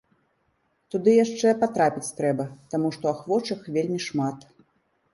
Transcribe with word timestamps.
Туды 0.95 1.13
яшчэ 1.25 1.53
патрапіць 1.65 2.13
трэба, 2.21 2.49
таму 2.75 2.87
што 2.99 3.05
ахвочых 3.15 3.59
вельмі 3.81 3.99
шмат. 4.11 4.53